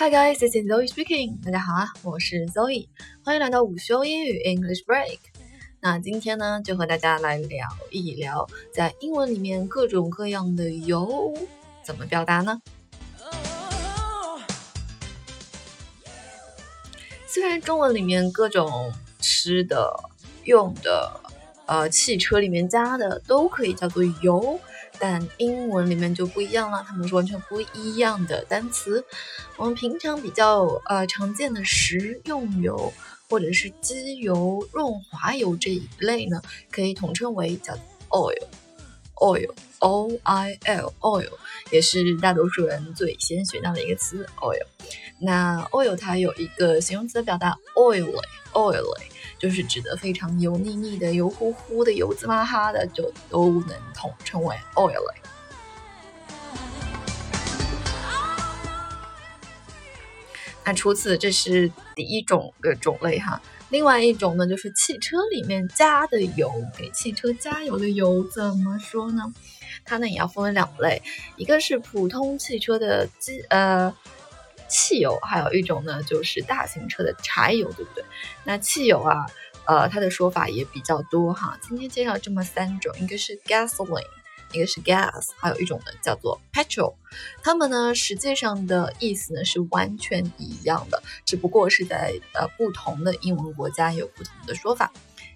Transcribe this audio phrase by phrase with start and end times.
[0.00, 1.36] Hi guys, this is Zoe speaking.
[1.44, 2.88] 大家好啊，我是 Zoe，
[3.22, 5.18] 欢迎来到午休英语 English Break。
[5.78, 11.34] 那今天呢，就和大家来聊一聊，在英文里面各种各样的油
[11.84, 12.62] 怎么表达呢？
[17.26, 19.94] 虽然中文里面各种吃的、
[20.44, 21.20] 用的，
[21.66, 24.58] 呃，汽车里面加的都可以叫做油。
[24.98, 29.04] 但英文里面就不一样了，它们是完全不一样的单词。
[29.56, 32.92] 我们平常比较呃常见的食用油
[33.28, 37.74] 或者是机油、润滑油这一类呢，可以统称为叫
[38.08, 41.30] oil，oil，o i l，oil，
[41.70, 44.66] 也是大多数人最先学到的一个词 oil。
[45.20, 49.04] 那 oil 它有一个形容词表达 oily，oily。
[49.38, 55.14] 就是指的非常油腻腻的、油乎乎的、油滋啦哈的，就都能统称为 oily。
[60.62, 63.40] 那除此，这是第一种的种类哈。
[63.70, 69.22] 另外一种呢，就是汽车里面加的油，给汽车加油的油怎么说呢？
[69.86, 71.02] 它呢也要分为两类，
[71.36, 73.96] 一个是普通汽车的机呃。
[74.70, 78.04] 汽油，还有一种呢，就是大型车的柴油，对不对？
[78.44, 79.26] 那汽油啊，
[79.66, 81.58] 呃，它的说法也比较多哈。
[81.60, 84.06] 今天介绍这么三种，一个是 gasoline，
[84.52, 86.94] 一个是 gas，还有一种呢叫做 petrol。
[87.42, 94.92] 它们呢实际上的意思呢是完全一样的，只不过是在呃不同的英文国家有不同的说法。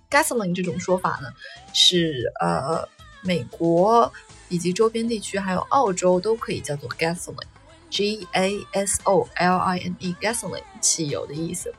[0.09, 1.29] gasoline 这种说法呢
[1.73, 2.89] 是呃
[3.23, 4.13] 美国
[4.49, 7.49] 以及周边地区还有澳洲都可以叫做 gasoline。
[7.95, 11.73] G A S O L I N E gasoline 汽油的意思。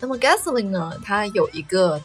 [0.00, 0.98] 那么 gasoline 呢？
[1.04, 2.02] 它有一个，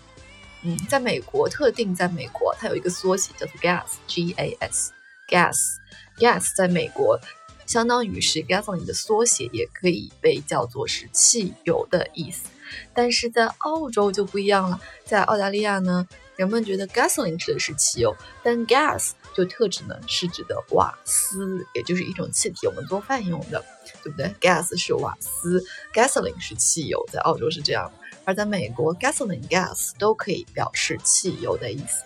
[0.64, 4.92] 嗯，在美国特定在美国，它有一个缩写叫做 gas，G A S
[5.30, 5.78] gas
[6.20, 7.18] gas 在美国
[7.66, 12.50] 相当于是 gasoline 的缩写，也可以被叫做是汽油的意思。
[12.94, 16.06] 但是在澳洲就不一样了，在澳大利亚呢，
[16.36, 23.64] 人们觉得 gasoline 指的是汽油，但 gas 就特指呢是指的瓦斯，也就是一种气体，我们做饭用的，
[24.04, 27.92] 对不对？gas 是瓦斯，gasoline 是汽油，在澳洲是这样，
[28.26, 32.04] 而在美国，gasoline、gas 都可以表示汽油的意思。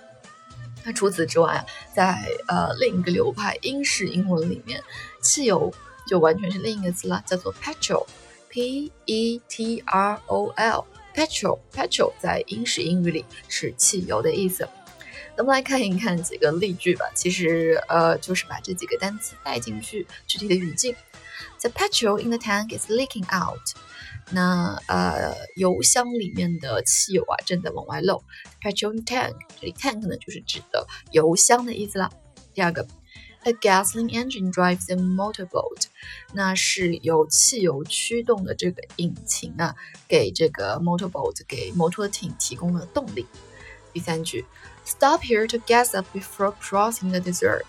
[0.84, 4.82] 那除此之外，在呃另一个流派英式英文里面，
[5.22, 5.74] 汽油
[6.08, 10.86] 就完全是另一个词了，叫做 petrol，P E T R O L
[11.18, 14.70] Petrol, petrol 在英式英语里是汽油的意思。
[15.36, 17.10] 那么来看一看几个例句吧。
[17.16, 20.96] 其实，呃，就是把这几个单词带进去具体的语境。
[21.62, 23.60] The petrol in the tank is leaking out。
[24.30, 28.24] 那呃，油箱里面的汽油啊正在往外漏。
[28.62, 32.12] Petrol in tank，这里 tank 呢就是指的油箱的意思了。
[32.54, 32.88] 第二个。
[33.47, 35.85] A gasoline engine drives a motorboat，
[36.34, 39.74] 那是由汽油驱动的这个引擎啊，
[40.06, 43.25] 给这个 motorboat 给摩托艇提供了动力。
[43.94, 44.44] 第三句
[44.84, 47.63] ，Stop here to gas up before crossing the desert。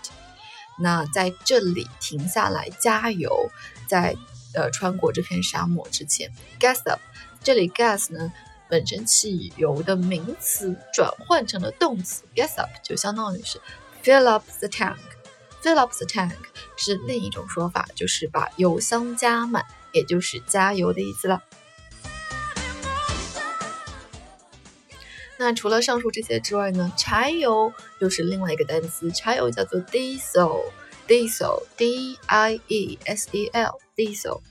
[0.77, 3.49] 那在这里停下来加油，
[3.87, 4.17] 在
[4.53, 6.29] 呃穿过这片沙漠之前
[6.59, 6.99] ，gas up。
[7.41, 8.33] 这里 gas 呢
[8.67, 13.61] 本身汽油的名词转换成了动词，gas up 就相当于是
[14.03, 14.97] fill up the tank。
[15.61, 16.37] Fill up the tank
[16.77, 21.43] 是另一种说法，就是把油箱加满，也就是加油的意思了。
[25.37, 34.41] 那除了上述这些之外呢，柴油又是另外一个单词，柴油叫做 diesel，diesel，d i e s e l，diesel。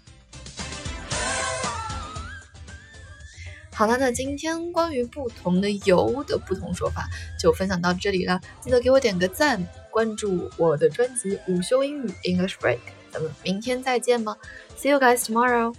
[3.79, 7.09] 好了，那今天关于不同的油的不同说法
[7.39, 12.81] 就分享到这里了，记得给我点个赞，关注我的专辑午休英语 English Break，
[13.13, 14.37] 咱们明天再见吧
[14.77, 15.73] ，See you guys tomorrow。